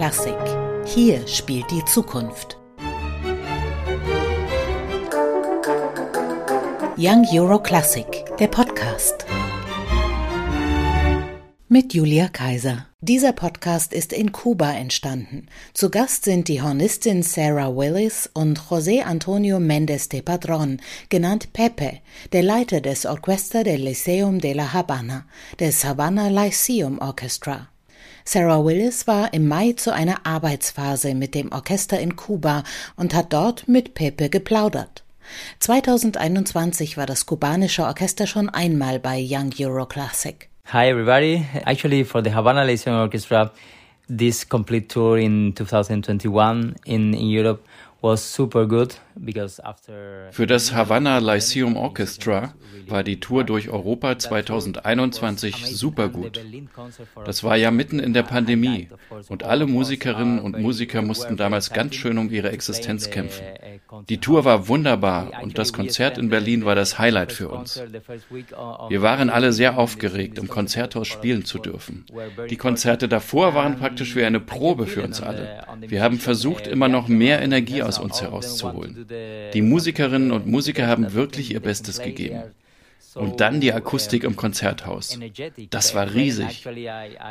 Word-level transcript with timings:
Classic. 0.00 0.34
Hier 0.86 1.28
spielt 1.28 1.70
die 1.70 1.84
Zukunft. 1.84 2.56
Young 6.96 7.26
Euro 7.34 7.58
Classic, 7.58 8.06
der 8.38 8.46
Podcast. 8.46 9.26
Mit 11.68 11.92
Julia 11.92 12.28
Kaiser. 12.28 12.86
Dieser 13.02 13.34
Podcast 13.34 13.92
ist 13.92 14.14
in 14.14 14.32
Kuba 14.32 14.72
entstanden. 14.72 15.48
Zu 15.74 15.90
Gast 15.90 16.24
sind 16.24 16.48
die 16.48 16.62
Hornistin 16.62 17.22
Sarah 17.22 17.76
Willis 17.76 18.30
und 18.32 18.58
José 18.70 19.02
Antonio 19.02 19.58
Méndez 19.58 20.08
de 20.08 20.22
Padrón, 20.22 20.80
genannt 21.10 21.52
Pepe, 21.52 22.00
der 22.32 22.42
Leiter 22.42 22.80
des 22.80 23.04
Orquesta 23.04 23.64
del 23.64 23.82
Lyceum 23.82 24.38
de 24.38 24.54
la 24.54 24.72
Habana, 24.72 25.26
des 25.58 25.84
Havana 25.84 26.28
Lyceum 26.28 27.00
Orchestra. 27.00 27.68
Sarah 28.24 28.64
Willis 28.64 29.06
war 29.06 29.32
im 29.32 29.48
Mai 29.48 29.72
zu 29.72 29.92
einer 29.92 30.26
Arbeitsphase 30.26 31.14
mit 31.14 31.34
dem 31.34 31.52
Orchester 31.52 31.98
in 31.98 32.16
Kuba 32.16 32.64
und 32.96 33.14
hat 33.14 33.32
dort 33.32 33.68
mit 33.68 33.94
Pepe 33.94 34.28
geplaudert. 34.28 35.04
2021 35.60 36.96
war 36.96 37.06
das 37.06 37.26
kubanische 37.26 37.84
Orchester 37.84 38.26
schon 38.26 38.48
einmal 38.48 38.98
bei 38.98 39.24
Young 39.24 39.50
Euro 39.60 39.86
Classic. 39.86 40.48
Hi, 40.72 40.88
everybody. 40.88 41.44
Actually, 41.64 42.04
for 42.04 42.22
the 42.22 42.32
Havana 42.32 42.62
Lyceum 42.62 42.96
Orchestra, 42.96 43.50
this 44.08 44.48
complete 44.48 44.88
tour 44.88 45.18
in 45.18 45.54
2021 45.54 46.74
in, 46.84 47.12
in 47.14 47.26
Europe 47.28 47.64
für 50.30 50.46
das 50.46 50.72
Havana 50.74 51.18
Lyceum 51.18 51.76
Orchestra 51.76 52.54
war 52.88 53.04
die 53.04 53.20
Tour 53.20 53.44
durch 53.44 53.68
Europa 53.68 54.18
2021 54.18 55.66
super 55.66 56.08
gut. 56.08 56.40
Das 57.24 57.44
war 57.44 57.56
ja 57.56 57.70
mitten 57.70 57.98
in 57.98 58.14
der 58.14 58.22
Pandemie 58.22 58.88
und 59.28 59.44
alle 59.44 59.66
Musikerinnen 59.66 60.38
und 60.38 60.58
Musiker 60.58 61.02
mussten 61.02 61.36
damals 61.36 61.70
ganz 61.72 61.94
schön 61.94 62.16
um 62.18 62.30
ihre 62.30 62.50
Existenz 62.50 63.10
kämpfen. 63.10 63.44
Die 64.08 64.18
Tour 64.18 64.44
war 64.44 64.68
wunderbar 64.68 65.42
und 65.42 65.58
das 65.58 65.72
Konzert 65.72 66.16
in 66.16 66.30
Berlin 66.30 66.64
war 66.64 66.74
das 66.74 66.98
Highlight 66.98 67.32
für 67.32 67.48
uns. 67.48 67.82
Wir 68.88 69.02
waren 69.02 69.30
alle 69.30 69.52
sehr 69.52 69.78
aufgeregt, 69.78 70.38
im 70.38 70.48
Konzerthaus 70.48 71.08
spielen 71.08 71.44
zu 71.44 71.58
dürfen. 71.58 72.06
Die 72.48 72.56
Konzerte 72.56 73.08
davor 73.08 73.54
waren 73.54 73.78
praktisch 73.78 74.16
wie 74.16 74.24
eine 74.24 74.40
Probe 74.40 74.86
für 74.86 75.02
uns 75.02 75.20
alle. 75.20 75.64
Wir 75.80 76.02
haben 76.02 76.18
versucht, 76.18 76.66
immer 76.66 76.88
noch 76.88 77.08
mehr 77.08 77.42
Energie 77.42 77.82
aus 77.82 77.89
uns 77.98 78.20
herauszuholen. 78.20 79.06
Die 79.54 79.62
Musikerinnen 79.62 80.30
und 80.30 80.46
Musiker 80.46 80.86
haben 80.86 81.12
wirklich 81.12 81.52
ihr 81.52 81.60
Bestes 81.60 82.00
gegeben. 82.00 82.42
Und 83.14 83.40
dann 83.40 83.60
die 83.60 83.72
Akustik 83.72 84.24
im 84.24 84.36
Konzerthaus. 84.36 85.18
Das 85.70 85.94
war 85.94 86.14
riesig. 86.14 86.64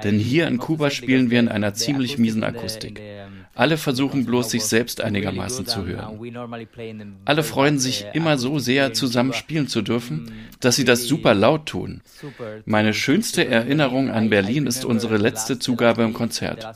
Denn 0.03 0.19
hier 0.19 0.47
in 0.47 0.57
Kuba 0.57 0.89
spielen 0.89 1.29
wir 1.29 1.39
in 1.39 1.47
einer 1.47 1.73
ziemlich 1.73 2.17
miesen 2.17 2.43
Akustik. 2.43 3.01
Alle 3.55 3.77
versuchen 3.77 4.25
bloß, 4.25 4.51
sich 4.51 4.63
selbst 4.63 5.01
einigermaßen 5.01 5.65
zu 5.65 5.85
hören. 5.85 6.19
Alle 7.25 7.43
freuen 7.43 7.79
sich 7.79 8.05
immer 8.13 8.37
so 8.37 8.59
sehr, 8.59 8.93
zusammen 8.93 9.33
spielen 9.33 9.67
zu 9.67 9.81
dürfen, 9.81 10.31
dass 10.59 10.75
sie 10.75 10.85
das 10.85 11.03
super 11.03 11.33
laut 11.33 11.65
tun. 11.65 12.01
Meine 12.65 12.93
schönste 12.93 13.45
Erinnerung 13.47 14.11
an 14.11 14.29
Berlin 14.29 14.67
ist 14.67 14.85
unsere 14.85 15.17
letzte 15.17 15.59
Zugabe 15.59 16.03
im 16.03 16.13
Konzert. 16.13 16.73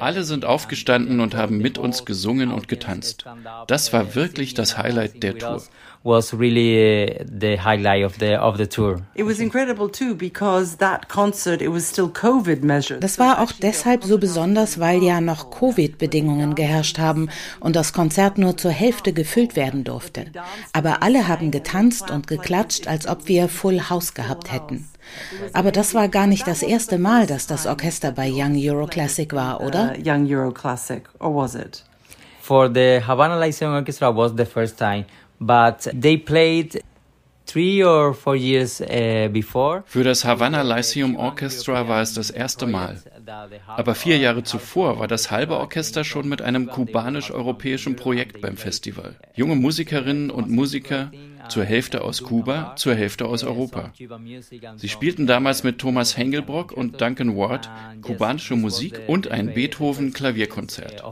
Alle 0.00 0.24
sind 0.24 0.44
aufgestanden 0.44 1.20
und 1.20 1.34
haben 1.34 1.58
mit 1.58 1.78
uns 1.78 2.04
gesungen 2.04 2.52
und 2.52 2.68
getanzt. 2.68 3.24
Das 3.66 3.92
war 3.92 4.14
wirklich 4.14 4.54
das 4.54 4.78
Highlight 4.78 5.22
der 5.22 5.38
Tour 5.38 5.62
was 6.04 6.32
really 6.34 7.20
uh, 7.20 7.24
the 7.24 7.56
highlight 7.56 8.04
of 8.04 8.18
the 8.18 8.36
of 8.36 8.56
the 8.56 8.66
tour. 8.66 9.02
It 9.14 9.24
was 9.24 9.38
incredible 9.38 9.88
too 9.88 10.14
because 10.14 10.76
that 10.78 11.08
concert 11.08 11.62
it 11.62 11.70
was 11.70 11.88
still 11.88 12.08
COVID 12.08 12.62
measures. 12.62 13.00
Das 13.00 13.18
war 13.18 13.40
auch 13.40 13.52
deshalb 13.52 14.04
so 14.04 14.18
besonders, 14.18 14.80
weil 14.80 15.02
ja 15.02 15.20
noch 15.20 15.50
Covid-Bedingungen 15.50 16.54
geherrscht 16.54 16.98
haben 16.98 17.28
und 17.60 17.76
das 17.76 17.92
Konzert 17.92 18.38
nur 18.38 18.56
zur 18.56 18.72
Hälfte 18.72 19.12
gefüllt 19.12 19.56
werden 19.56 19.84
durfte. 19.84 20.26
Aber 20.72 21.02
alle 21.02 21.28
haben 21.28 21.50
getanzt 21.50 22.10
und 22.10 22.26
geklatscht, 22.26 22.88
als 22.88 23.06
ob 23.06 23.28
wir 23.28 23.48
Full 23.48 23.88
House 23.88 24.14
gehabt 24.14 24.52
hätten. 24.52 24.88
Aber 25.52 25.72
das 25.72 25.94
war 25.94 26.08
gar 26.08 26.26
nicht 26.26 26.46
das 26.46 26.62
erste 26.62 26.98
Mal, 26.98 27.26
dass 27.26 27.46
das 27.46 27.66
Orchester 27.66 28.12
bei 28.12 28.30
Young 28.32 28.56
Euro 28.56 28.86
Classic 28.86 29.32
war, 29.32 29.60
oder? 29.60 29.94
Uh, 29.96 30.02
Young 30.02 30.26
Euro 30.28 30.52
Classic, 30.52 31.02
or 31.18 31.34
was 31.34 31.54
it? 31.54 31.84
For 32.40 32.68
the 32.72 33.00
Havana 33.06 33.38
Lyceum 33.38 33.72
Orchestra 33.72 34.14
was 34.14 34.32
the 34.36 34.44
first 34.44 34.76
time 34.76 35.04
but 35.46 35.90
they 35.92 36.16
played 36.16 36.76
uh. 36.76 38.12
Für 39.84 40.04
das 40.04 40.24
Havana 40.24 40.62
Lyceum 40.62 41.16
Orchestra 41.16 41.88
war 41.88 42.00
es 42.00 42.14
das 42.14 42.30
erste 42.30 42.66
Mal. 42.66 43.02
Aber 43.66 43.94
vier 43.94 44.16
Jahre 44.16 44.42
zuvor 44.42 44.98
war 44.98 45.08
das 45.08 45.30
halbe 45.30 45.58
Orchester 45.58 46.04
schon 46.04 46.28
mit 46.28 46.40
einem 46.40 46.68
kubanisch-europäischen 46.68 47.96
Projekt 47.96 48.40
beim 48.40 48.56
Festival. 48.56 49.16
Junge 49.34 49.56
Musikerinnen 49.56 50.30
und 50.30 50.50
Musiker 50.50 51.10
zur 51.48 51.64
Hälfte 51.64 52.02
aus 52.02 52.22
Kuba, 52.22 52.74
zur 52.76 52.94
Hälfte 52.94 53.26
aus 53.26 53.44
Europa. 53.44 53.92
Sie 54.76 54.88
spielten 54.88 55.26
damals 55.26 55.64
mit 55.64 55.78
Thomas 55.78 56.16
Hengelbrock 56.16 56.72
und 56.72 57.00
Duncan 57.00 57.36
Ward 57.36 57.68
kubanische 58.00 58.56
Musik 58.56 59.00
und 59.06 59.30
ein 59.30 59.52
Beethoven-Klavierkonzert. 59.52 61.02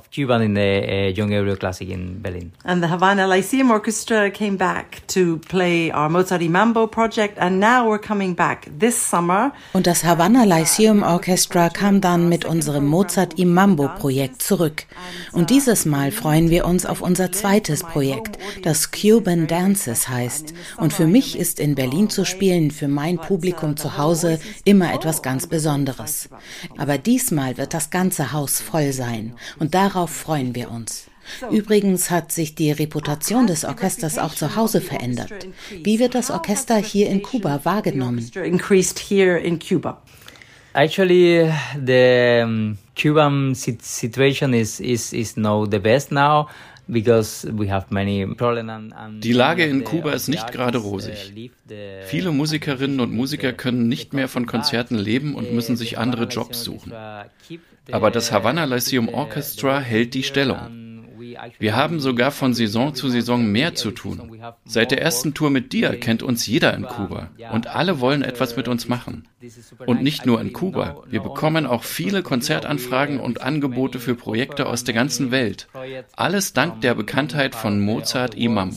And 2.64 2.82
the 2.82 2.88
Havana 2.88 3.26
Lyceum 3.26 3.70
Orchestra 3.70 4.30
came 4.30 4.56
back 4.56 5.06
to 5.08 5.38
play 5.48 5.92
our 5.92 6.08
Mozart 6.08 6.42
Mambo 6.42 6.86
project 6.86 7.38
and 7.38 7.58
now 7.58 7.86
we're 7.86 7.98
coming 7.98 8.34
back 8.34 8.70
this 8.78 9.10
summer. 9.10 9.52
Und 9.72 9.86
das 9.86 10.04
Havana 10.04 10.44
Lyceum 10.44 11.02
Orchestra 11.02 11.68
kam 11.68 12.00
dann 12.00 12.28
mit 12.28 12.44
unserem 12.44 12.86
Mozart 12.86 13.38
Mambo 13.38 13.88
Projekt 13.98 14.42
zurück. 14.42 14.84
Und 15.32 15.50
dieses 15.50 15.86
Mal 15.86 16.12
freuen 16.12 16.50
wir 16.50 16.64
uns 16.64 16.86
auf 16.86 17.02
unser 17.02 17.32
zweites 17.32 17.82
Projekt, 17.82 18.38
das 18.62 18.90
Cuban 18.90 19.46
Dances 19.46 20.08
heißt 20.08 20.19
heißt. 20.20 20.54
Und 20.76 20.92
für 20.92 21.06
mich 21.06 21.38
ist 21.38 21.60
in 21.60 21.74
Berlin 21.74 22.10
zu 22.10 22.24
spielen, 22.24 22.70
für 22.70 22.88
mein 22.88 23.16
Publikum 23.18 23.76
zu 23.76 23.96
Hause, 23.96 24.38
immer 24.64 24.92
etwas 24.92 25.22
ganz 25.22 25.46
Besonderes. 25.46 26.28
Aber 26.76 26.98
diesmal 26.98 27.56
wird 27.56 27.74
das 27.74 27.90
ganze 27.90 28.32
Haus 28.32 28.60
voll 28.60 28.92
sein. 28.92 29.34
Und 29.58 29.74
darauf 29.74 30.10
freuen 30.10 30.54
wir 30.54 30.70
uns. 30.70 31.06
Übrigens 31.50 32.10
hat 32.10 32.32
sich 32.32 32.54
die 32.54 32.72
Reputation 32.72 33.46
des 33.46 33.64
Orchesters 33.64 34.18
auch 34.18 34.34
zu 34.34 34.56
Hause 34.56 34.80
verändert. 34.80 35.46
Wie 35.84 35.98
wird 35.98 36.14
das 36.14 36.30
Orchester 36.30 36.76
hier 36.76 37.08
in 37.08 37.22
Kuba 37.22 37.60
wahrgenommen? 37.64 38.28
Actually, 40.72 41.52
the 41.84 42.74
Cuban 42.94 43.54
situation 43.56 44.54
is, 44.54 44.78
is, 44.78 45.12
is 45.12 45.36
now 45.36 45.66
the 45.68 45.80
best 45.80 46.12
now. 46.12 46.46
Die 49.22 49.32
Lage 49.32 49.64
in 49.64 49.84
Kuba 49.84 50.12
ist 50.12 50.28
nicht 50.28 50.52
gerade 50.52 50.78
rosig. 50.78 51.50
Viele 52.06 52.32
Musikerinnen 52.32 53.00
und 53.00 53.12
Musiker 53.12 53.52
können 53.52 53.88
nicht 53.88 54.12
mehr 54.12 54.28
von 54.28 54.46
Konzerten 54.46 54.96
leben 54.96 55.34
und 55.34 55.52
müssen 55.52 55.76
sich 55.76 55.98
andere 55.98 56.24
Jobs 56.24 56.64
suchen. 56.64 56.92
Aber 57.92 58.10
das 58.10 58.32
Havana 58.32 58.64
Lyceum 58.64 59.08
Orchestra 59.08 59.78
hält 59.80 60.14
die 60.14 60.22
Stellung. 60.22 60.89
Wir 61.58 61.76
haben 61.76 62.00
sogar 62.00 62.30
von 62.30 62.54
Saison 62.54 62.94
zu 62.94 63.08
Saison 63.08 63.44
mehr 63.46 63.74
zu 63.74 63.90
tun. 63.90 64.40
Seit 64.64 64.90
der 64.90 65.00
ersten 65.00 65.34
Tour 65.34 65.50
mit 65.50 65.72
dir 65.72 65.90
kennt 65.96 66.22
uns 66.22 66.46
jeder 66.46 66.74
in 66.74 66.84
Kuba 66.84 67.30
und 67.52 67.66
alle 67.66 68.00
wollen 68.00 68.22
etwas 68.22 68.56
mit 68.56 68.68
uns 68.68 68.88
machen. 68.88 69.26
Und 69.86 70.02
nicht 70.02 70.26
nur 70.26 70.40
in 70.40 70.52
Kuba. 70.52 71.02
Wir 71.08 71.20
bekommen 71.20 71.66
auch 71.66 71.82
viele 71.82 72.22
Konzertanfragen 72.22 73.20
und 73.20 73.40
Angebote 73.40 73.98
für 73.98 74.14
Projekte 74.14 74.66
aus 74.66 74.84
der 74.84 74.94
ganzen 74.94 75.30
Welt. 75.30 75.68
Alles 76.14 76.52
dank 76.52 76.82
der 76.82 76.94
Bekanntheit 76.94 77.54
von 77.54 77.80
Mozart 77.80 78.34
Imambo. 78.34 78.76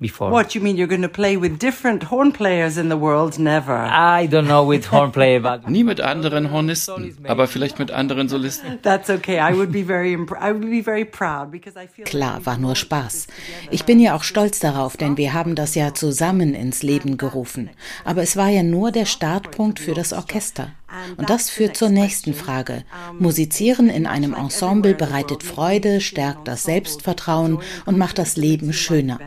Before. 0.00 0.30
What 0.30 0.54
you 0.54 0.62
mean 0.62 0.78
you're 0.78 0.88
going 0.88 1.02
to 1.02 1.08
play 1.08 1.36
with 1.36 1.58
different 1.58 2.04
horn 2.04 2.32
players 2.32 2.78
in 2.78 2.88
the 2.88 2.96
world? 2.96 3.38
Never. 3.38 3.76
I 3.76 4.26
don't 4.26 4.46
know 4.46 4.66
with 4.66 4.90
horn 4.90 5.12
player, 5.12 5.40
but 5.40 5.68
nie 5.68 5.84
mit 5.84 6.00
anderen 6.00 6.50
Hornisten, 6.50 7.14
aber 7.28 7.46
vielleicht 7.46 7.78
mit 7.78 7.90
anderen 7.90 8.30
Solisten. 8.30 8.78
That's 8.82 9.10
okay. 9.10 9.38
I 9.38 9.54
would 9.54 9.70
be 9.70 9.82
very 9.82 10.14
I 10.14 10.52
would 10.52 10.70
be 10.70 10.82
very 10.82 11.04
proud 11.04 11.50
because 11.50 11.78
I 11.78 11.86
feel 11.86 12.06
Klar, 12.06 12.46
war 12.46 12.56
nur 12.56 12.76
Spaß. 12.76 13.26
Ich 13.70 13.84
bin 13.84 14.00
ja 14.00 14.16
auch 14.16 14.22
stolz 14.22 14.58
darauf, 14.58 14.96
denn 14.96 15.18
wir 15.18 15.34
haben 15.34 15.54
das 15.54 15.74
ja 15.74 15.92
zusammen 15.92 16.54
ins 16.54 16.82
Leben 16.82 17.18
gerufen. 17.18 17.68
Aber 18.06 18.22
es 18.22 18.38
war 18.38 18.48
ja 18.48 18.62
nur 18.62 18.92
der 18.92 19.04
Startpunkt 19.04 19.80
für 19.80 19.92
das 19.92 20.14
Orchester. 20.14 20.72
Und 21.16 21.30
das 21.30 21.50
führt 21.50 21.76
zur 21.76 21.88
nächsten 21.88 22.34
Frage. 22.34 22.84
Musizieren 23.18 23.88
in 23.88 24.06
einem 24.06 24.34
Ensemble 24.34 24.94
bereitet 24.94 25.42
Freude, 25.42 26.00
stärkt 26.00 26.48
das 26.48 26.64
Selbstvertrauen 26.64 27.60
und 27.86 27.98
macht 27.98 28.18
das 28.18 28.36
Leben 28.36 28.72
schöner. 28.72 29.18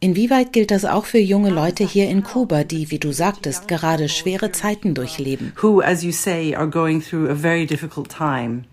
Inwieweit 0.00 0.52
gilt 0.52 0.70
das 0.70 0.84
auch 0.84 1.04
für 1.04 1.18
junge 1.18 1.50
Leute 1.50 1.84
hier 1.84 2.08
in 2.08 2.22
Kuba, 2.22 2.64
die, 2.64 2.90
wie 2.90 2.98
du 2.98 3.12
sagtest, 3.12 3.68
gerade 3.68 4.08
schwere 4.08 4.52
Zeiten 4.52 4.94
durchleben? 4.94 5.52
Who, 5.60 5.80
as 5.80 6.02
you 6.02 6.12
say, 6.12 6.54
are 6.54 6.68
going 6.68 7.02
through 7.02 7.30
a 7.30 7.34
very 7.34 7.66
difficult 7.66 8.08
time. 8.08 8.64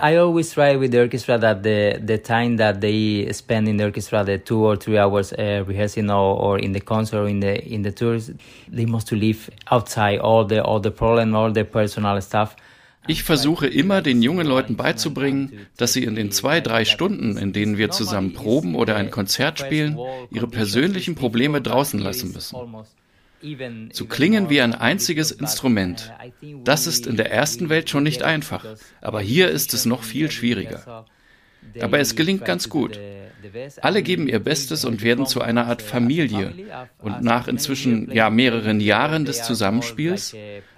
I 0.00 0.16
always 0.16 0.52
try 0.52 0.76
with 0.76 0.90
the 0.90 1.00
orchestra 1.00 1.38
that 1.38 1.62
the 1.62 2.00
the 2.02 2.18
time 2.18 2.56
that 2.56 2.80
they 2.80 3.30
spend 3.32 3.68
in 3.68 3.76
the 3.76 3.84
orchestra, 3.84 4.24
the 4.24 4.38
two 4.38 4.64
or 4.64 4.76
three 4.76 4.98
hours 4.98 5.32
uh, 5.32 5.64
rehearsing 5.66 6.10
or, 6.10 6.36
or 6.36 6.58
in 6.58 6.72
the 6.72 6.80
concert 6.80 7.18
or 7.18 7.28
in 7.28 7.40
the 7.40 7.64
in 7.64 7.82
the 7.82 7.92
tours, 7.92 8.30
they 8.68 8.86
must 8.86 9.06
to 9.08 9.16
leave 9.16 9.50
outside 9.70 10.18
all 10.18 10.44
the 10.44 10.62
all 10.62 10.80
the 10.80 10.90
problem, 10.90 11.34
all 11.34 11.52
the 11.52 11.64
personal 11.64 12.20
stuff. 12.20 12.56
Ich 13.06 13.22
versuche 13.22 13.66
immer 13.66 14.00
den 14.00 14.22
jungen 14.22 14.46
Leuten 14.46 14.76
beizubringen, 14.76 15.66
dass 15.76 15.92
sie 15.92 16.04
in 16.04 16.14
den 16.14 16.30
zwei, 16.30 16.62
drei 16.62 16.86
Stunden, 16.86 17.36
in 17.36 17.52
denen 17.52 17.76
wir 17.76 17.90
zusammen 17.90 18.32
proben 18.32 18.74
oder 18.74 18.96
ein 18.96 19.10
Konzert 19.10 19.58
spielen, 19.58 19.98
ihre 20.30 20.48
persönlichen 20.48 21.14
Probleme 21.14 21.60
draußen 21.60 22.00
lassen 22.00 22.32
müssen 22.32 22.56
zu 23.92 24.06
klingen 24.06 24.50
wie 24.50 24.60
ein 24.60 24.74
einziges 24.74 25.30
Instrument. 25.30 26.12
Das 26.64 26.86
ist 26.86 27.06
in 27.06 27.16
der 27.16 27.30
ersten 27.30 27.68
Welt 27.68 27.90
schon 27.90 28.02
nicht 28.02 28.22
einfach, 28.22 28.64
aber 29.00 29.20
hier 29.20 29.50
ist 29.50 29.74
es 29.74 29.86
noch 29.86 30.02
viel 30.02 30.30
schwieriger. 30.30 31.06
Aber 31.80 31.98
es 31.98 32.14
gelingt 32.14 32.44
ganz 32.44 32.68
gut. 32.68 32.98
Alle 33.80 34.02
geben 34.02 34.28
ihr 34.28 34.38
Bestes 34.38 34.84
und 34.84 35.02
werden 35.02 35.26
zu 35.26 35.40
einer 35.40 35.66
Art 35.66 35.82
Familie. 35.82 36.52
Und 36.98 37.22
nach 37.22 37.48
inzwischen 37.48 38.10
ja 38.10 38.30
mehreren 38.30 38.80
Jahren 38.80 39.24
des 39.24 39.42
Zusammenspiels 39.42 40.34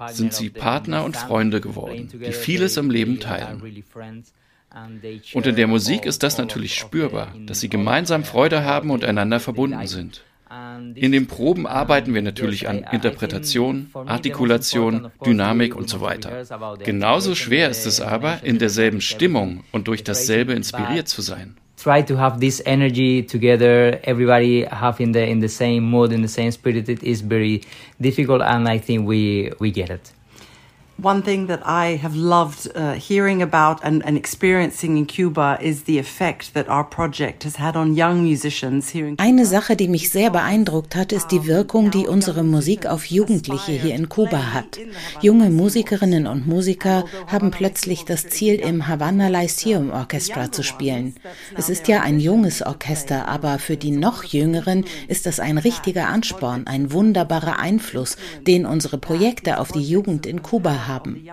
sind 0.08 0.34
sie 0.34 0.50
Partner 0.50 1.04
und 1.04 1.16
Freunde 1.16 1.60
geworden, 1.60 2.08
die 2.12 2.32
vieles 2.32 2.76
im 2.76 2.90
Leben 2.90 3.20
teilen. 3.20 3.84
Und 5.32 5.46
in 5.46 5.56
der 5.56 5.66
Musik 5.66 6.04
ist 6.04 6.22
das 6.22 6.38
natürlich 6.38 6.74
spürbar, 6.74 7.34
dass 7.46 7.60
sie 7.60 7.68
gemeinsam 7.68 8.24
Freude 8.24 8.64
haben 8.64 8.90
und 8.90 9.04
einander 9.04 9.40
verbunden 9.40 9.86
sind. 9.86 10.22
In 10.48 11.12
den 11.12 11.26
Proben 11.26 11.66
arbeiten 11.66 12.14
wir 12.14 12.22
natürlich 12.22 12.68
an 12.68 12.84
Interpretation, 12.92 13.90
Artikulation, 13.94 15.10
Dynamik 15.24 15.74
und 15.74 15.88
so 15.88 16.00
weiter. 16.00 16.44
Genauso 16.84 17.34
schwer 17.34 17.68
ist 17.68 17.84
es 17.84 18.00
aber, 18.00 18.44
in 18.44 18.58
derselben 18.58 19.00
Stimmung 19.00 19.64
und 19.72 19.88
durch 19.88 20.04
dasselbe 20.04 20.52
inspiriert 20.52 21.08
zu 21.08 21.20
sein. 21.22 21.56
Try 21.82 22.02
to 22.02 22.16
have 22.16 22.40
this 22.40 22.62
energy 22.64 23.26
together, 23.26 24.00
everybody 24.02 24.66
have 24.70 25.02
in 25.02 25.12
the 25.12 25.20
in 25.20 25.42
the 25.42 25.48
same 25.48 25.82
mood, 25.82 26.10
in 26.10 26.26
the 26.26 26.32
same 26.32 26.50
spirit. 26.50 26.88
It 26.88 27.02
is 27.02 27.20
very 27.20 27.60
difficult, 28.00 28.40
and 28.40 28.66
I 28.66 28.78
think 28.78 29.06
we 29.06 29.52
we 29.60 29.70
get 29.70 29.90
it. 29.90 30.15
One 31.02 31.22
thing 31.22 31.46
that 31.48 31.60
I 31.66 31.96
have 32.02 32.16
loved 32.16 32.74
uh, 32.74 32.92
hearing 32.92 33.42
about 33.42 33.84
and, 33.84 34.02
and, 34.06 34.16
experiencing 34.16 34.96
in 34.96 35.04
Cuba 35.04 35.58
is 35.60 35.82
the 35.82 35.98
effect 35.98 36.54
that 36.54 36.70
our 36.70 36.84
project 36.84 37.44
has 37.44 37.56
had 37.56 37.76
on 37.76 37.94
young 37.94 38.22
musicians 38.22 38.88
here 38.88 39.06
in 39.06 39.16
Cuba. 39.16 39.22
Eine 39.22 39.44
Sache, 39.44 39.76
die 39.76 39.88
mich 39.88 40.10
sehr 40.10 40.30
beeindruckt 40.30 40.96
hat, 40.96 41.12
ist 41.12 41.28
die 41.28 41.46
Wirkung, 41.46 41.90
die 41.90 42.06
unsere 42.06 42.44
Musik 42.44 42.86
auf 42.86 43.04
Jugendliche 43.04 43.72
hier 43.72 43.94
in 43.94 44.08
Kuba 44.08 44.54
hat. 44.54 44.78
Junge 45.20 45.50
Musikerinnen 45.50 46.26
und 46.26 46.46
Musiker 46.46 47.04
haben 47.26 47.50
plötzlich 47.50 48.06
das 48.06 48.28
Ziel, 48.28 48.54
im 48.54 48.88
Havana 48.88 49.28
Lyceum 49.28 49.90
Orchestra 49.90 50.50
zu 50.50 50.62
spielen. 50.62 51.14
Es 51.54 51.68
ist 51.68 51.88
ja 51.88 52.00
ein 52.00 52.20
junges 52.20 52.62
Orchester, 52.62 53.28
aber 53.28 53.58
für 53.58 53.76
die 53.76 53.90
noch 53.90 54.24
Jüngeren 54.24 54.86
ist 55.08 55.26
das 55.26 55.40
ein 55.40 55.58
richtiger 55.58 56.08
Ansporn, 56.08 56.66
ein 56.66 56.90
wunderbarer 56.90 57.58
Einfluss, 57.58 58.16
den 58.46 58.64
unsere 58.64 58.96
Projekte 58.96 59.60
auf 59.60 59.72
die 59.72 59.82
Jugend 59.82 60.24
in 60.24 60.42
Kuba 60.42 60.70
haben 60.70 60.85
haben. 60.86 61.28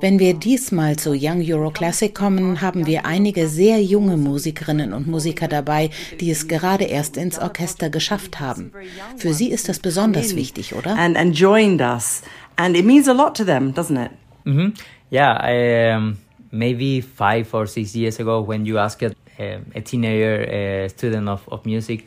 Wenn 0.00 0.18
wir 0.18 0.34
diesmal 0.34 0.96
zu 0.96 1.10
Young 1.14 1.42
Euro 1.46 1.70
Classic 1.70 2.14
kommen, 2.14 2.60
haben 2.60 2.86
wir 2.86 3.04
einige 3.06 3.48
sehr 3.48 3.82
junge 3.82 4.16
Musikerinnen 4.16 4.92
und 4.92 5.06
Musiker 5.06 5.48
dabei, 5.48 5.90
die 6.20 6.30
es 6.30 6.48
gerade 6.48 6.84
erst 6.84 7.16
ins 7.16 7.38
Orchester 7.38 7.90
geschafft 7.90 8.40
haben. 8.40 8.72
Für 9.16 9.32
sie 9.32 9.50
ist 9.50 9.68
das 9.68 9.78
besonders 9.78 10.36
wichtig, 10.36 10.74
oder? 10.74 10.96
And, 10.98 11.16
and 11.16 11.38
joined 11.38 11.80
us. 11.80 12.22
And 12.56 12.76
it 12.76 12.84
means 12.84 13.08
a 13.08 13.12
lot 13.12 13.36
to 13.36 13.44
them, 13.44 13.72
doesn't 13.72 14.04
it? 14.04 14.10
Mm 14.44 14.56
-hmm. 14.56 14.72
Yeah, 15.10 15.38
I, 15.42 15.96
um, 15.96 16.18
maybe 16.50 17.00
five 17.00 17.54
or 17.54 17.66
six 17.66 17.94
years 17.94 18.20
ago 18.20 18.40
when 18.40 18.66
you 18.66 18.78
asked 18.78 19.02
uh, 19.02 19.44
a 19.74 19.80
teenager 19.80 20.84
uh, 20.84 20.88
student 20.88 21.28
of, 21.28 21.48
of 21.48 21.64
music, 21.64 22.06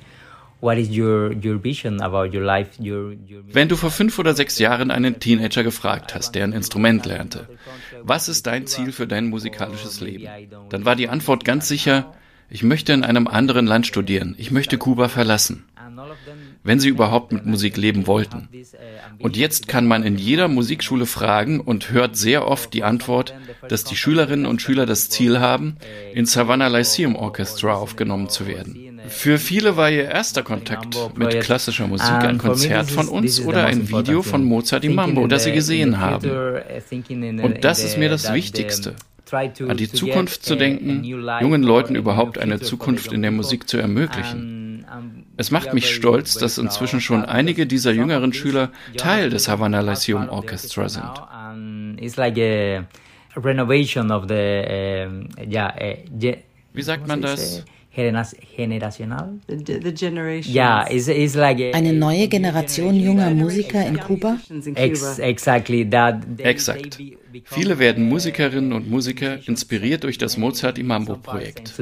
Your, 0.61 1.31
your 1.43 2.41
life, 2.41 2.69
your, 2.79 3.15
Wenn 3.51 3.67
du 3.67 3.75
vor 3.75 3.89
fünf 3.89 4.19
oder 4.19 4.35
sechs 4.35 4.59
Jahren 4.59 4.91
einen 4.91 5.19
Teenager 5.19 5.63
gefragt 5.63 6.13
hast, 6.13 6.35
der 6.35 6.43
ein 6.43 6.53
Instrument 6.53 7.05
lernte, 7.05 7.49
was 8.03 8.29
ist 8.29 8.45
dein 8.47 8.67
Ziel 8.67 8.91
für 8.91 9.07
dein 9.07 9.29
musikalisches 9.29 10.01
Leben? 10.01 10.27
Dann 10.69 10.85
war 10.85 10.95
die 10.95 11.09
Antwort 11.09 11.45
ganz 11.45 11.67
sicher, 11.67 12.13
ich 12.49 12.63
möchte 12.63 12.93
in 12.93 13.03
einem 13.03 13.27
anderen 13.27 13.65
Land 13.65 13.87
studieren, 13.87 14.35
ich 14.37 14.51
möchte 14.51 14.77
Kuba 14.77 15.07
verlassen 15.07 15.65
wenn 16.63 16.79
sie 16.79 16.89
überhaupt 16.89 17.31
mit 17.31 17.45
Musik 17.45 17.77
leben 17.77 18.07
wollten. 18.07 18.49
Und 19.19 19.37
jetzt 19.37 19.67
kann 19.67 19.87
man 19.87 20.03
in 20.03 20.17
jeder 20.17 20.47
Musikschule 20.47 21.05
fragen 21.05 21.59
und 21.59 21.91
hört 21.91 22.15
sehr 22.15 22.47
oft 22.47 22.73
die 22.73 22.83
Antwort, 22.83 23.33
dass 23.67 23.83
die 23.83 23.95
Schülerinnen 23.95 24.45
und 24.45 24.61
Schüler 24.61 24.85
das 24.85 25.09
Ziel 25.09 25.39
haben, 25.39 25.77
in 26.13 26.25
Savannah 26.25 26.67
Lyceum 26.67 27.15
Orchestra 27.15 27.73
aufgenommen 27.73 28.29
zu 28.29 28.47
werden. 28.47 28.90
Für 29.07 29.37
viele 29.37 29.77
war 29.77 29.89
ihr 29.89 30.05
erster 30.05 30.43
Kontakt 30.43 30.97
mit 31.15 31.41
klassischer 31.41 31.87
Musik 31.87 32.09
ein 32.09 32.37
Konzert 32.37 32.89
von 32.89 33.07
uns 33.07 33.39
oder 33.39 33.65
ein 33.65 33.89
Video 33.89 34.21
von 34.21 34.43
Mozart 34.43 34.83
im 34.83 34.95
Mambo, 34.95 35.27
das 35.27 35.43
sie 35.43 35.51
gesehen 35.51 35.99
haben. 35.99 36.29
Und 37.41 37.63
das 37.63 37.83
ist 37.83 37.97
mir 37.97 38.09
das 38.09 38.33
Wichtigste 38.33 38.95
an 39.33 39.77
die 39.77 39.89
Zukunft 39.89 40.43
zu 40.43 40.55
denken, 40.55 41.03
jungen 41.03 41.63
Leuten 41.63 41.95
überhaupt 41.95 42.37
eine 42.37 42.59
Zukunft 42.59 43.13
in 43.13 43.21
der 43.21 43.31
Musik 43.31 43.69
zu 43.69 43.77
ermöglichen. 43.77 44.85
Es 45.37 45.51
macht 45.51 45.73
mich 45.73 45.89
stolz, 45.89 46.35
dass 46.35 46.57
inzwischen 46.57 46.99
schon 47.01 47.23
einige 47.23 47.65
dieser 47.65 47.91
jüngeren 47.91 48.33
Schüler 48.33 48.71
Teil 48.97 49.29
des 49.29 49.47
Havana 49.47 49.81
Lyceum 49.81 50.29
Orchestra 50.29 50.89
sind. 50.89 51.03
Wie 56.73 56.81
sagt 56.81 57.07
man 57.07 57.21
das? 57.21 57.65
Generacional. 57.95 59.39
The, 59.47 59.91
generation. 59.93 60.53
Yeah, 60.53 60.87
it's, 60.89 61.07
it's 61.07 61.35
like 61.35 61.59
a, 61.59 61.73
eine 61.73 61.93
neue 61.93 62.27
Generation 62.27 62.95
junger 62.99 63.31
Musiker 63.31 63.85
in 63.85 63.99
Kuba. 63.99 64.39
Ex 64.75 65.19
exactly 65.19 65.89
that. 65.89 66.23
Exakt. 66.37 66.97
Viele 67.45 67.79
werden 67.79 68.07
Musikerinnen 68.09 68.73
und 68.73 68.89
Musiker 68.89 69.39
inspiriert 69.47 70.03
durch 70.03 70.17
das 70.17 70.37
Mozart 70.37 70.77
Imambo 70.77 71.15
Projekt. 71.15 71.73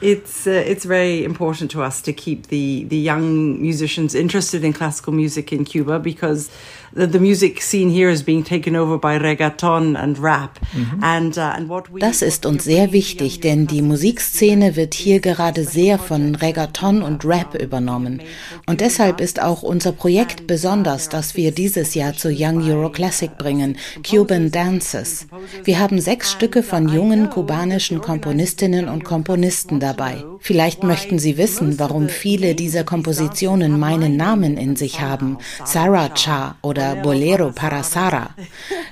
It's 0.00 0.46
uh, 0.46 0.50
it's 0.50 0.84
very 0.84 1.24
important 1.24 1.70
to 1.72 1.82
us 1.82 2.00
to 2.02 2.12
keep 2.12 2.46
the 2.48 2.84
the 2.84 2.98
young 2.98 3.60
musicians 3.60 4.14
interested 4.14 4.62
in 4.62 4.72
classical 4.72 5.12
music 5.12 5.52
in 5.52 5.64
Cuba 5.64 5.98
because 5.98 6.50
the, 6.92 7.06
the 7.06 7.20
music 7.20 7.62
scene 7.62 7.90
here 7.90 8.08
is 8.08 8.22
being 8.22 8.42
taken 8.42 8.76
over 8.76 8.98
by 8.98 9.18
reggaeton 9.18 9.96
and 9.96 10.18
rap. 10.18 10.58
Mhm. 10.72 11.02
And, 11.02 11.38
uh, 11.38 11.54
and 11.56 11.68
what 11.68 11.92
we, 11.92 12.00
das 12.00 12.22
ist 12.22 12.46
uns 12.46 12.64
sehr 12.64 12.92
wichtig, 12.92 13.40
denn 13.40 13.66
die 13.66 13.82
Musikszene 13.82 14.76
wird 14.76 14.94
hier 14.94 15.20
gerade 15.20 15.64
sehr 15.64 15.98
von 15.98 16.34
Reggaeton 16.34 17.02
und 17.02 17.24
Rap 17.24 17.54
übernommen. 17.54 18.22
Und 18.66 18.80
deshalb 18.80 19.20
ist 19.20 19.40
auch 19.40 19.62
unser 19.62 19.92
Projekt 19.92 20.46
besonders, 20.46 21.08
das 21.08 21.36
wir 21.36 21.52
dieses 21.52 21.94
Jahr 21.94 22.14
zu 22.14 22.28
Young 22.30 22.62
Euro 22.68 22.90
Classic 22.90 23.30
bringen, 23.36 23.76
Cuban 24.08 24.50
Dances. 24.50 25.26
Wir 25.64 25.78
haben 25.78 26.00
sechs 26.00 26.32
Stücke 26.32 26.62
von 26.62 26.88
jungen 26.88 27.30
kubanischen 27.30 28.00
Komponistinnen 28.00 28.88
und 28.88 29.04
Komponisten 29.04 29.80
dabei. 29.88 30.24
Vielleicht 30.40 30.82
möchten 30.84 31.18
Sie 31.18 31.38
wissen, 31.38 31.78
warum 31.78 32.08
viele 32.08 32.54
dieser 32.54 32.84
Kompositionen 32.84 33.78
meinen 33.78 34.16
Namen 34.16 34.56
in 34.56 34.76
sich 34.76 35.00
haben. 35.00 35.38
Sarah 35.64 36.10
Cha 36.10 36.56
oder 36.62 36.96
Bolero 36.96 37.52
para 37.52 37.82
Sara. 37.82 38.30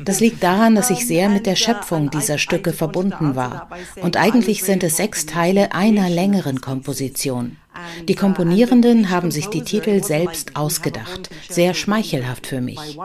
Das 0.02 0.20
liegt 0.20 0.42
daran, 0.42 0.74
dass 0.74 0.90
ich 0.90 1.06
sehr 1.06 1.28
mit 1.28 1.44
der 1.46 1.56
Schöpfung 1.56 2.10
dieser 2.10 2.38
Stücke 2.38 2.72
verbunden 2.72 3.36
war. 3.36 3.68
Und 4.00 4.16
eigentlich 4.16 4.64
sind 4.64 4.82
es 4.82 4.96
sechs 4.96 5.26
Teile 5.26 5.72
einer 5.72 6.08
längeren 6.08 6.60
Komposition. 6.60 7.56
Die 8.04 8.14
Komponierenden 8.14 9.10
haben 9.10 9.30
sich 9.30 9.46
die 9.46 9.62
Titel 9.62 10.02
selbst 10.02 10.56
ausgedacht. 10.56 11.30
Sehr 11.48 11.74
schmeichelhaft 11.74 12.46
für 12.46 12.60
mich. 12.60 12.98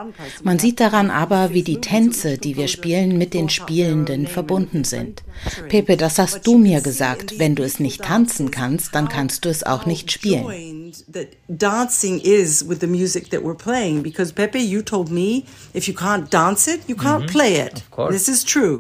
Man 0.44 0.60
sieht 0.60 0.80
daran 0.80 1.10
aber, 1.10 1.54
wie 1.54 1.64
die 1.64 1.82
Tänze, 1.82 2.38
die 2.38 2.58
wir 2.58 2.68
spielen, 2.68 3.18
mit 3.18 3.34
den 3.34 3.50
Spielenden 3.50 4.28
verbunden 4.28 4.84
sind. 4.84 5.24
Pepe, 5.70 5.98
das 5.98 6.20
hast 6.20 6.46
du 6.46 6.58
mir 6.58 6.82
gesagt. 6.82 7.40
Wenn 7.40 7.56
du 7.56 7.64
es 7.64 7.80
nicht 7.80 8.02
tanzen 8.02 8.52
kannst, 8.52 8.96
dann 8.96 9.08
kannst 9.08 9.46
du 9.46 9.50
es 9.50 9.64
auch 9.64 9.86
nicht 9.86 10.12
spielen. 10.12 10.92
Dancing 11.48 12.20
is 12.20 12.68
with 12.68 12.80
the 12.82 12.88
music 12.88 13.30
that 13.32 13.42
we're 13.42 13.56
playing 13.56 14.04
because 14.04 14.34
Pepe, 14.34 14.60
you 14.60 14.82
told 14.82 15.10
me 15.10 15.44
if 15.74 15.88
you 15.88 15.94
can't 15.94 16.30
dance 16.30 16.68
it, 16.68 16.82
you 16.88 16.96
can't 16.96 17.28
play 17.28 17.60
it. 17.60 17.84
This 18.10 18.28
is 18.28 18.44
true. 18.44 18.80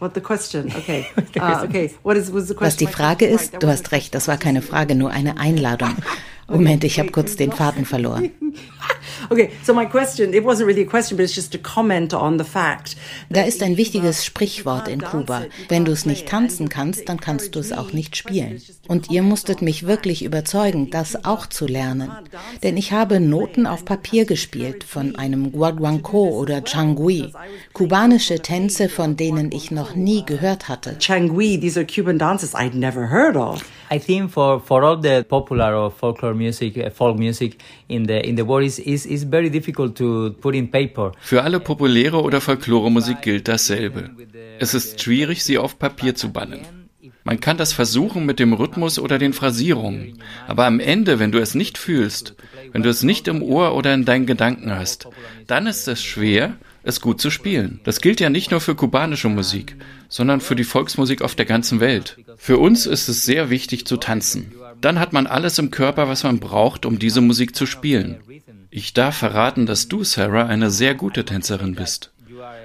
What 0.00 0.14
the 0.14 0.20
question? 0.20 0.72
Okay. 0.74 1.06
Ah, 1.40 1.62
okay. 1.62 1.92
What 2.02 2.16
is, 2.16 2.32
was 2.32 2.48
the 2.48 2.54
question? 2.54 2.66
Was 2.66 2.76
die 2.76 2.86
Frage 2.86 3.26
ist, 3.26 3.62
du 3.62 3.68
hast 3.68 3.92
recht, 3.92 4.14
das 4.14 4.28
war 4.28 4.36
keine 4.38 4.62
Frage, 4.62 4.94
nur 4.94 5.10
eine 5.10 5.36
Einladung. 5.46 5.94
Moment, 6.48 6.82
ich 6.84 6.98
habe 6.98 7.10
kurz 7.10 7.36
den 7.36 7.52
Faden 7.52 7.84
verloren. 7.84 8.30
Okay, 9.28 9.50
so 9.62 9.74
my 9.74 9.86
question, 9.86 10.32
it 10.32 10.44
wasn't 10.44 10.66
really 10.66 10.82
a 10.82 10.86
question, 10.86 11.16
but 11.16 11.24
it's 11.24 11.34
just 11.34 11.54
a 11.54 11.58
comment 11.58 12.14
on 12.14 12.38
the 12.38 12.44
fact. 12.44 12.96
Da 13.28 13.42
ist 13.42 13.62
ein 13.62 13.76
wichtiges 13.76 14.24
Sprichwort 14.24 14.88
in 14.88 15.02
Kuba. 15.02 15.42
Wenn 15.68 15.84
du 15.84 15.92
es 15.92 16.06
nicht 16.06 16.28
tanzen 16.28 16.68
kannst, 16.68 17.08
dann 17.08 17.20
kannst 17.20 17.54
du 17.54 17.60
es 17.60 17.72
auch 17.72 17.92
nicht 17.92 18.16
spielen. 18.16 18.62
Und 18.88 19.10
ihr 19.10 19.22
musstet 19.22 19.62
mich 19.62 19.86
wirklich 19.86 20.24
überzeugen, 20.24 20.90
das 20.90 21.24
auch 21.24 21.46
zu 21.46 21.66
lernen. 21.66 22.10
Denn 22.62 22.76
ich 22.76 22.92
habe 22.92 23.20
Noten 23.20 23.66
auf 23.66 23.84
Papier 23.84 24.24
gespielt 24.24 24.84
von 24.84 25.16
einem 25.16 25.52
guaguancó 25.52 26.30
oder 26.30 26.62
changui, 26.62 27.32
kubanische 27.72 28.40
Tänze, 28.40 28.88
von 28.88 29.16
denen 29.16 29.52
ich 29.52 29.70
noch 29.70 29.94
nie 29.94 30.24
gehört 30.24 30.68
hatte. 30.68 30.96
Changui, 30.98 31.58
these 31.60 31.78
are 31.78 31.86
Cuban 31.86 32.18
dances 32.18 32.54
I'd 32.54 32.74
never 32.74 33.10
heard 33.10 33.36
of. 33.36 33.64
I 33.92 33.98
think 33.98 34.30
for, 34.30 34.60
for 34.60 34.84
all 34.84 34.96
the 34.96 35.24
popular 35.28 35.74
or 35.74 35.90
folklore 35.90 36.34
music, 36.34 36.78
uh, 36.78 36.90
folk 36.90 37.18
music 37.18 37.60
in 37.88 38.06
the 38.06 38.24
in 38.24 38.36
the 38.36 38.44
world 38.44 38.64
is, 38.64 38.78
is 38.78 39.04
Für 41.20 41.42
alle 41.42 41.60
populäre 41.60 42.22
oder 42.22 42.40
Folklore-Musik 42.40 43.22
gilt 43.22 43.48
dasselbe. 43.48 44.10
Es 44.58 44.74
ist 44.74 45.02
schwierig, 45.02 45.44
sie 45.44 45.58
auf 45.58 45.78
Papier 45.78 46.14
zu 46.14 46.32
bannen. 46.32 46.60
Man 47.24 47.40
kann 47.40 47.58
das 47.58 47.72
versuchen 47.72 48.24
mit 48.24 48.38
dem 48.38 48.52
Rhythmus 48.54 48.98
oder 48.98 49.18
den 49.18 49.32
Phrasierungen, 49.32 50.18
aber 50.48 50.64
am 50.64 50.80
Ende, 50.80 51.18
wenn 51.18 51.32
du 51.32 51.38
es 51.38 51.54
nicht 51.54 51.76
fühlst, 51.76 52.34
wenn 52.72 52.82
du 52.82 52.88
es 52.88 53.02
nicht 53.02 53.28
im 53.28 53.42
Ohr 53.42 53.74
oder 53.74 53.92
in 53.92 54.04
deinen 54.04 54.26
Gedanken 54.26 54.70
hast, 54.74 55.06
dann 55.46 55.66
ist 55.66 55.86
es 55.86 56.02
schwer, 56.02 56.56
es 56.82 57.00
gut 57.00 57.20
zu 57.20 57.30
spielen. 57.30 57.80
Das 57.84 58.00
gilt 58.00 58.20
ja 58.20 58.30
nicht 58.30 58.50
nur 58.50 58.60
für 58.60 58.74
kubanische 58.74 59.28
Musik, 59.28 59.76
sondern 60.08 60.40
für 60.40 60.56
die 60.56 60.64
Volksmusik 60.64 61.22
auf 61.22 61.34
der 61.34 61.44
ganzen 61.44 61.80
Welt. 61.80 62.16
Für 62.36 62.58
uns 62.58 62.86
ist 62.86 63.08
es 63.08 63.24
sehr 63.24 63.50
wichtig 63.50 63.86
zu 63.86 63.96
tanzen. 63.98 64.52
Dann 64.80 64.98
hat 64.98 65.12
man 65.12 65.26
alles 65.26 65.58
im 65.58 65.70
Körper, 65.70 66.08
was 66.08 66.24
man 66.24 66.38
braucht, 66.40 66.86
um 66.86 66.98
diese 66.98 67.20
Musik 67.20 67.54
zu 67.54 67.66
spielen. 67.66 68.20
Ich 68.70 68.94
darf 68.94 69.16
verraten, 69.16 69.66
dass 69.66 69.88
du, 69.88 70.04
Sarah, 70.04 70.46
eine 70.46 70.70
sehr 70.70 70.94
gute 70.94 71.24
Tänzerin 71.24 71.74
bist. 71.74 72.12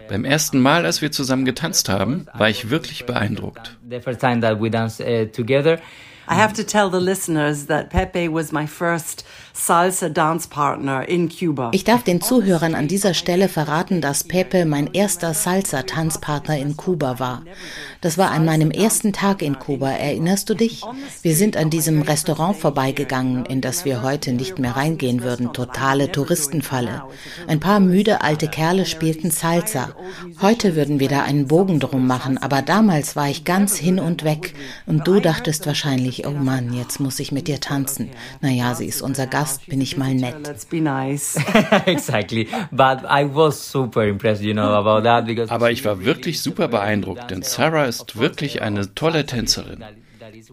Beim 0.07 0.24
ersten 0.24 0.60
Mal, 0.60 0.86
als 0.86 1.01
wir 1.01 1.12
zusammen 1.12 1.45
getanzt 1.45 1.89
haben, 1.89 2.27
war 2.34 2.50
ich 2.50 2.69
wirklich 2.69 3.05
beeindruckt. 3.05 3.77
The 3.89 4.00
first 4.00 4.22
time 4.22 4.39
that 4.41 4.62
we 4.62 4.69
danced 4.69 5.01
uh, 5.01 5.25
together, 5.25 5.79
I 6.29 6.36
have 6.36 6.53
to 6.53 6.63
tell 6.63 6.89
the 6.89 7.03
listeners 7.03 7.67
that 7.67 7.89
Pepe 7.89 8.31
was 8.31 8.51
my 8.51 8.65
first 8.65 9.25
salsa 9.55 10.09
dance 10.09 10.50
partner 10.50 11.07
in 11.07 11.29
Cuba. 11.29 11.71
Ich 11.74 11.85
darf 11.85 12.03
den 12.03 12.19
Zuhörern 12.19 12.75
an 12.75 12.88
dieser 12.88 13.13
Stelle 13.13 13.47
verraten, 13.47 14.01
dass 14.01 14.25
Pepe 14.25 14.65
mein 14.65 14.93
erster 14.93 15.33
Salsa-Tanzpartner 15.33 16.57
in 16.57 16.75
Kuba 16.75 17.19
war. 17.19 17.43
Das 18.01 18.17
war 18.17 18.31
an 18.31 18.45
meinem 18.45 18.69
ersten 18.69 19.13
Tag 19.13 19.41
in 19.41 19.57
Kuba. 19.57 19.91
Erinnerst 19.91 20.50
du 20.50 20.55
dich? 20.55 20.83
Wir 21.21 21.35
sind 21.35 21.55
an 21.55 21.69
diesem 21.69 22.01
Restaurant 22.01 22.57
vorbeigegangen, 22.57 23.45
in 23.45 23.62
das 23.62 23.85
wir 23.85 24.03
heute 24.03 24.33
nicht 24.33 24.59
mehr 24.59 24.75
reingehen 24.75 25.24
würden. 25.24 25.53
Totale 25.53 26.12
Touristenfalle. 26.12 27.03
Ein 27.47 27.62
paar 27.62 27.79
müde 27.79 28.21
alte 28.21 28.50
Kerle 28.50 28.85
spielten 28.85 29.31
Salsa. 29.31 29.89
Heute 30.41 30.75
würden 30.75 31.00
wir 31.00 31.07
da 31.07 31.24
einen 31.24 31.47
Bogen 31.47 31.79
drum 31.79 32.07
machen, 32.07 32.38
aber 32.38 32.62
damals 32.62 33.15
war 33.15 33.29
ich 33.29 33.45
ganz 33.45 33.77
hin 33.77 34.00
und 34.00 34.24
weg. 34.24 34.53
Und 34.85 35.07
du 35.07 35.19
dachtest 35.19 35.65
wahrscheinlich, 35.65 36.19
ich, 36.19 36.27
oh 36.27 36.31
Mann, 36.31 36.74
jetzt 36.74 37.00
muss 37.00 37.19
ich 37.19 37.31
mit 37.31 37.47
dir 37.47 37.59
tanzen. 37.59 38.09
Naja, 38.41 38.75
sie 38.75 38.85
ist 38.85 39.01
unser 39.01 39.25
Gast, 39.27 39.45
bin 39.68 39.82
ich 39.82 39.98
mal 39.98 40.14
nett. 40.14 40.36
Let's 40.46 40.66
be 40.66 40.82
nice. 40.82 41.38
exactly. 41.86 42.48
But 42.72 43.04
I 43.04 43.25
was 43.34 43.72
super 43.72 44.04
impressed, 44.06 44.44
you 44.44 44.54
know, 44.54 44.74
about 44.74 45.04
that 45.04 45.25
because. 45.25 45.52
Aber 45.52 45.72
ich 45.72 45.84
war 45.86 46.04
wirklich 46.04 46.42
super 46.42 46.68
beeindruckt, 46.68 47.32
denn 47.32 47.42
Sarah 47.42 47.86
ist 47.86 48.18
wirklich 48.18 48.62
eine 48.62 48.94
tolle 48.96 49.25
Tänzerin. 49.25 49.84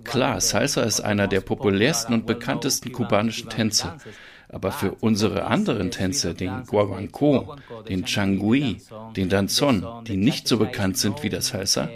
Klar, 0.05 0.41
Salsa 0.41 0.83
ist 0.83 1.01
einer 1.01 1.29
der 1.29 1.41
populärsten 1.41 2.15
und 2.15 2.27
bekanntesten 2.27 2.93
kubanischen 2.93 3.49
Tänze. 3.49 3.95
Aber 4.49 4.71
für 4.71 4.93
unsere 5.01 5.47
anderen 5.47 5.91
Tänze, 5.91 6.35
den 6.35 6.65
Guaguancó, 6.67 7.57
den 7.89 8.05
Changui, 8.05 8.83
den 9.17 9.31
Danzón, 9.31 10.05
die 10.05 10.19
nicht 10.19 10.47
so 10.47 10.59
bekannt 10.59 10.99
sind 10.99 11.23
wie 11.23 11.31
das 11.31 11.49
Salsa, 11.49 11.89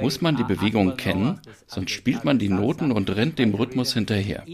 muss 0.00 0.20
man 0.20 0.36
die 0.36 0.44
Bewegung 0.44 0.96
kennen, 0.96 1.40
sonst 1.66 1.90
spielt 1.90 2.24
man 2.24 2.38
die 2.38 2.48
Noten 2.48 2.92
und 2.92 3.14
rennt 3.14 3.38
dem 3.38 3.54
Rhythmus 3.54 3.94
hinterher. 3.94 4.44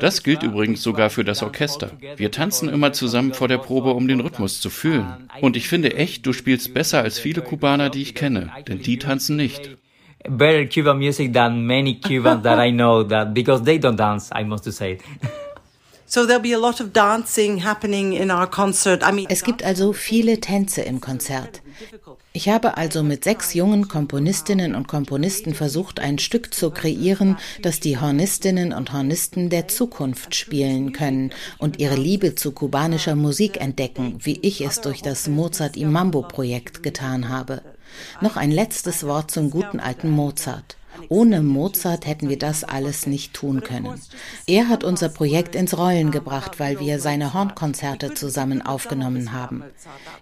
Das 0.00 0.22
gilt 0.22 0.42
übrigens 0.42 0.82
sogar 0.82 1.10
für 1.10 1.24
das 1.24 1.42
Orchester. 1.42 1.92
Wir 2.16 2.30
tanzen 2.30 2.68
immer 2.68 2.92
zusammen 2.92 3.34
vor 3.34 3.48
der 3.48 3.58
Probe, 3.58 3.92
um 3.92 4.08
den 4.08 4.20
Rhythmus 4.20 4.60
zu 4.60 4.70
fühlen. 4.70 5.28
Und 5.40 5.56
ich 5.56 5.68
finde 5.68 5.94
echt, 5.94 6.26
du 6.26 6.32
spielst 6.32 6.74
besser 6.74 7.02
als 7.02 7.18
viele 7.18 7.42
Kubaner, 7.42 7.90
die 7.90 8.02
ich 8.02 8.14
kenne, 8.14 8.50
denn 8.66 8.80
die 8.80 8.98
tanzen 8.98 9.36
nicht. 9.36 9.76
better 10.28 10.66
Cuban 10.66 10.98
music 10.98 11.32
than 11.32 11.66
many 11.66 12.00
Cubans 12.00 12.42
that 12.42 12.58
I 12.58 12.70
know 12.70 13.02
that 13.04 13.34
because 13.34 13.62
they 13.62 13.78
don't 13.78 13.96
dance, 13.96 14.30
I 14.32 14.44
must 14.44 14.70
say. 14.72 14.98
So 16.06 16.24
there'll 16.24 16.40
be 16.40 16.54
a 16.54 16.58
lot 16.58 16.80
of 16.80 16.92
dancing 16.92 17.58
happening 17.58 18.14
in 18.14 18.30
our 18.30 18.46
concert. 18.46 19.02
I 19.02 19.12
mean, 19.12 19.26
Es 19.28 19.42
gibt 19.42 19.62
also 19.62 19.92
viele 19.92 20.40
Tänze 20.40 20.80
im 20.82 21.00
Konzert. 21.00 21.60
Ich 22.34 22.48
habe 22.48 22.76
also 22.76 23.02
mit 23.02 23.24
sechs 23.24 23.54
jungen 23.54 23.88
Komponistinnen 23.88 24.74
und 24.74 24.86
Komponisten 24.86 25.54
versucht, 25.54 25.98
ein 25.98 26.18
Stück 26.18 26.54
zu 26.54 26.70
kreieren, 26.70 27.36
das 27.62 27.80
die 27.80 27.98
Hornistinnen 27.98 28.72
und 28.72 28.92
Hornisten 28.92 29.50
der 29.50 29.66
Zukunft 29.68 30.34
spielen 30.34 30.92
können 30.92 31.32
und 31.58 31.78
ihre 31.78 31.96
Liebe 31.96 32.34
zu 32.34 32.52
kubanischer 32.52 33.16
Musik 33.16 33.60
entdecken, 33.60 34.18
wie 34.22 34.38
ich 34.42 34.60
es 34.60 34.80
durch 34.80 35.02
das 35.02 35.26
Mozart 35.26 35.76
im 35.76 35.90
Mambo 35.90 36.22
Projekt 36.22 36.82
getan 36.82 37.28
habe. 37.28 37.62
Noch 38.20 38.36
ein 38.36 38.50
letztes 38.50 39.04
Wort 39.04 39.30
zum 39.30 39.50
guten 39.50 39.80
alten 39.80 40.10
Mozart. 40.10 40.77
Ohne 41.08 41.42
Mozart 41.42 42.06
hätten 42.06 42.28
wir 42.28 42.38
das 42.38 42.64
alles 42.64 43.06
nicht 43.06 43.34
tun 43.34 43.62
können. 43.62 44.00
Er 44.46 44.68
hat 44.68 44.84
unser 44.84 45.08
Projekt 45.08 45.54
ins 45.54 45.76
Rollen 45.76 46.10
gebracht, 46.10 46.58
weil 46.58 46.80
wir 46.80 47.00
seine 47.00 47.34
Hornkonzerte 47.34 48.14
zusammen 48.14 48.62
aufgenommen 48.62 49.32
haben. 49.32 49.64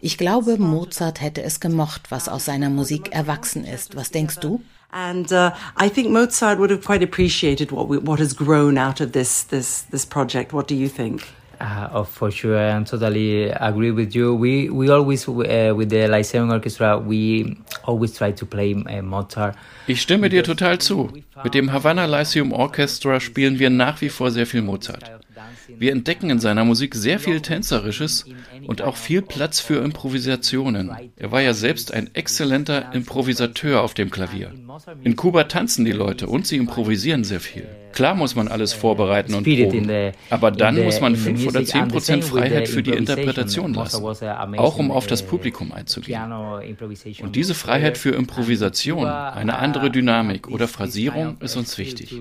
Ich 0.01 0.19
glaube, 0.19 0.59
Mozart 0.59 1.21
hätte 1.21 1.43
es 1.43 1.61
gemocht, 1.61 2.11
was 2.11 2.29
aus 2.29 2.45
seiner 2.45 2.71
Musik 2.71 3.13
erwachsen 3.13 3.65
ist. 3.65 3.97
Was 3.97 4.11
denkst 4.11 4.41
du? 4.41 4.61
And 4.91 5.31
uh, 5.33 5.51
I 5.79 5.91
think 5.91 6.11
Mozart 6.11 6.59
would 6.59 6.71
have 6.71 6.83
quite 6.83 7.03
appreciated 7.03 7.71
what 7.73 7.89
we, 7.89 7.99
what 7.99 8.19
has 8.21 8.35
grown 8.35 8.79
out 8.79 9.01
of 9.01 9.13
this 9.13 9.45
this 9.45 9.85
this 9.91 10.07
project. 10.07 10.53
What 10.53 10.69
do 10.71 10.75
you 10.75 10.89
think? 10.89 11.23
Uh, 11.59 11.89
oh, 11.95 12.05
for 12.05 12.31
sure, 12.31 12.59
I 12.59 12.83
totally 12.85 13.51
agree 13.51 13.91
with 13.91 14.15
you. 14.15 14.35
We 14.35 14.69
we 14.69 14.91
always 14.91 15.27
uh, 15.27 15.73
with 15.75 15.89
the 15.89 16.07
Lyceum 16.07 16.51
Orchestra 16.51 16.99
we 16.99 17.57
always 17.85 18.13
try 18.17 18.33
to 18.33 18.47
play 18.47 18.75
uh, 18.75 19.03
Mozart. 19.03 19.57
Ich 19.87 20.03
stimme 20.03 20.29
dir 20.29 20.45
total 20.45 20.79
zu. 20.79 21.11
Mit 21.43 21.55
dem 21.55 21.73
Havana 21.73 22.05
Lyceum 22.05 22.53
Orchestra 22.53 23.21
spielen 23.21 23.59
wir 23.59 23.71
nach 23.71 24.01
wie 24.01 24.11
vor 24.11 24.31
sehr 24.31 24.47
viel 24.47 24.63
Mozart. 24.63 25.11
Wir 25.79 25.93
entdecken 25.93 26.31
in 26.31 26.41
seiner 26.41 26.65
Musik 26.65 26.95
sehr 26.95 27.19
viel 27.19 27.41
Tänzerisches 27.41 28.27
und 28.67 28.83
auch 28.83 28.97
viel 28.97 29.23
Platz 29.23 29.61
für 29.61 29.83
Improvisationen. 29.83 30.91
Er 31.17 31.33
war 31.33 31.41
ja 31.41 31.53
selbst 31.53 31.93
ein 31.93 32.11
exzellenter 32.15 32.93
Improvisateur 32.95 33.83
auf 33.83 33.95
dem 33.95 34.11
Klavier. 34.11 34.53
In 35.03 35.17
Kuba 35.17 35.45
tanzen 35.45 35.85
die 35.85 35.93
Leute 35.93 36.27
und 36.27 36.47
sie 36.47 36.57
improvisieren 36.57 37.25
sehr 37.25 37.41
viel. 37.41 37.67
Klar 37.93 38.15
muss 38.15 38.35
man 38.35 38.49
alles 38.49 38.75
vorbereiten 38.75 39.33
und 39.33 39.45
proben, 39.45 40.13
aber 40.29 40.51
dann 40.51 40.85
muss 40.85 41.01
man 41.01 41.17
fünf 41.17 41.47
oder 41.47 41.65
zehn 41.65 41.89
Prozent 41.89 42.25
Freiheit 42.25 42.69
für 42.69 42.83
die 42.83 42.91
Interpretation 42.91 43.73
lassen, 43.73 44.05
auch 44.59 44.79
um 44.79 44.91
auf 44.91 45.07
das 45.07 45.23
Publikum 45.23 45.73
einzugehen. 45.73 46.21
Und 47.23 47.37
diese 47.37 47.55
Freiheit 47.55 47.97
für 47.97 48.11
Improvisation, 48.11 49.07
eine 49.07 49.59
andere 49.59 49.91
Dynamik 49.91 50.49
oder 50.49 50.69
Phrasierung 50.69 51.39
ist 51.41 51.57
uns 51.57 51.79
wichtig. 51.79 52.21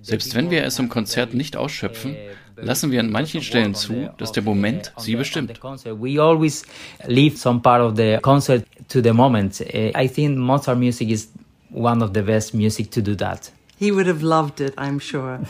Selbst 0.00 0.36
wenn 0.36 0.50
wir 0.50 0.62
es 0.64 0.78
im 0.78 0.88
Konzert 0.88 1.34
nicht 1.34 1.56
ausschöpfen, 1.56 2.14
lassen 2.56 2.90
wir 2.90 3.00
an 3.00 3.10
manchen 3.10 3.42
Stellen 3.42 3.74
zu, 3.74 4.10
dass 4.18 4.32
der 4.32 4.42
Moment 4.42 4.92
sie 4.96 5.16
bestimmt. 5.16 5.60
We 5.84 6.20
always 6.20 6.64
leave 7.06 7.36
some 7.36 7.60
part 7.60 7.82
of 7.82 7.96
the 7.96 8.18
concert 8.22 8.64
moment. 9.12 9.60
Uh, 9.60 9.90
I 9.96 10.08
think 10.08 10.36
Mozart 10.36 10.78
music 10.78 11.10
is 11.10 11.30
one 11.70 12.02
of 12.02 12.12
the 12.12 12.22
best 12.22 12.54
music 12.54 12.90
to 12.90 13.00
do 13.00 13.14
that. 13.16 13.52
He 13.80 13.90
would 13.92 14.06
have 14.06 14.22
loved 14.22 14.60
it, 14.60 14.74
I'm 14.76 15.00
sure. 15.00 15.40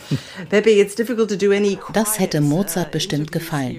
Pepe, 0.49 0.79
it's 0.79 0.95
difficult 0.95 1.27
to 1.31 1.35
do 1.35 1.51
any 1.51 1.77
Das 1.91 2.17
hätte 2.17 2.39
Mozart 2.39 2.91
bestimmt 2.91 3.33
gefallen. 3.33 3.77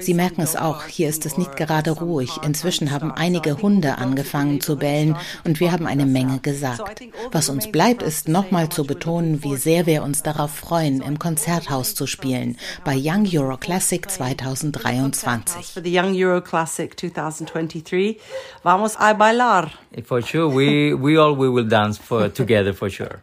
Sie 0.00 0.12
merken 0.12 0.42
es 0.42 0.54
auch, 0.54 0.84
hier 0.84 1.08
ist 1.08 1.24
es 1.24 1.38
nicht 1.38 1.56
gerade 1.56 1.92
ruhig. 1.92 2.28
Inzwischen 2.44 2.90
haben 2.90 3.10
einige 3.10 3.62
Hunde 3.62 3.96
angefangen 3.96 4.60
zu 4.60 4.76
bellen 4.76 5.16
und 5.44 5.60
wir 5.60 5.72
haben 5.72 5.86
eine 5.86 6.04
Menge 6.04 6.40
gesagt. 6.40 7.06
Was 7.32 7.48
uns 7.48 7.72
bleibt, 7.72 8.02
ist 8.02 8.28
nochmal 8.28 8.68
zu 8.68 8.84
betonen, 8.84 9.42
wie 9.42 9.56
sehr 9.56 9.86
wir 9.86 10.02
uns 10.02 10.22
darauf 10.22 10.50
freuen, 10.54 11.00
im 11.00 11.18
Konzerthaus 11.18 11.94
zu 11.94 12.06
spielen, 12.06 12.58
bei 12.84 12.98
Young 12.98 13.26
Euro 13.32 13.56
Classic 13.56 14.10
2023. 14.10 15.72
For 15.72 15.82
the 15.82 15.98
Young 15.98 16.14
Euro 16.14 16.42
Classic 16.42 17.00
2023, 17.00 18.20
vamos 18.62 18.94
a 18.98 19.14
bailar. 19.14 19.70
For 20.04 20.20
sure, 20.20 20.54
we 20.54 20.92
we 20.92 21.18
all 21.18 21.34
we 21.34 21.48
will 21.50 21.66
dance 21.66 21.98
for 21.98 22.30
together 22.30 22.74
for 22.74 22.90
sure. 22.90 23.22